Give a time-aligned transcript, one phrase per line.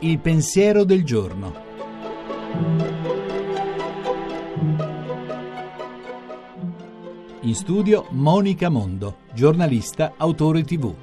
[0.00, 1.54] Il pensiero del giorno.
[7.40, 10.94] In studio Monica Mondo, giornalista, autore tv.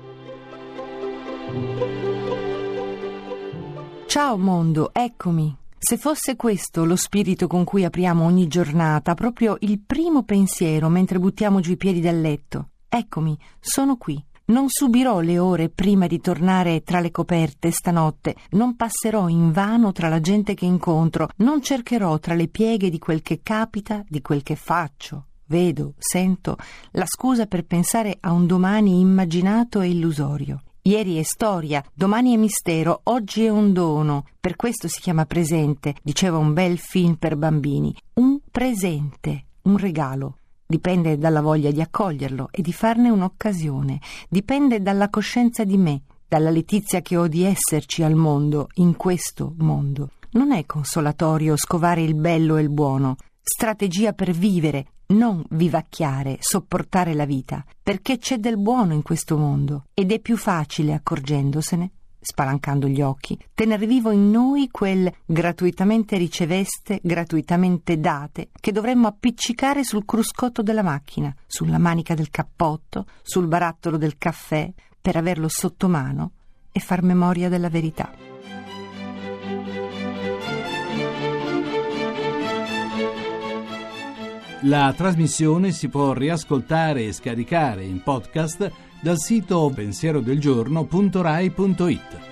[4.08, 5.56] Ciao mondo, eccomi.
[5.78, 11.18] Se fosse questo lo spirito con cui apriamo ogni giornata, proprio il primo pensiero mentre
[11.18, 14.22] buttiamo giù i piedi dal letto, eccomi, sono qui.
[14.46, 19.94] Non subirò le ore prima di tornare tra le coperte stanotte, non passerò in vano
[19.94, 24.22] tra la gente che incontro, non cercherò tra le pieghe di quel che capita, di
[24.22, 26.58] quel che faccio, vedo, sento,
[26.92, 30.62] la scusa per pensare a un domani immaginato e illusorio.
[30.82, 34.26] Ieri è storia, domani è mistero, oggi è un dono.
[34.40, 37.96] Per questo si chiama presente, diceva un bel film per bambini.
[38.16, 40.38] Un presente, un regalo.
[40.72, 44.00] Dipende dalla voglia di accoglierlo e di farne un'occasione.
[44.30, 49.54] Dipende dalla coscienza di me, dalla letizia che ho di esserci al mondo, in questo
[49.58, 50.12] mondo.
[50.32, 57.16] Non è consolatorio scovare il bello e il buono, strategia per vivere, non vivacchiare, sopportare
[57.16, 61.92] la vita, perché c'è del buono in questo mondo ed è più facile accorgendosene
[62.22, 69.84] spalancando gli occhi, tener vivo in noi quel gratuitamente riceveste, gratuitamente date, che dovremmo appiccicare
[69.84, 75.88] sul cruscotto della macchina, sulla manica del cappotto, sul barattolo del caffè, per averlo sotto
[75.90, 76.32] mano
[76.72, 78.30] e far memoria della verità.
[84.66, 92.31] La trasmissione si può riascoltare e scaricare in podcast dal sito pensierodelgiorno.rai.it.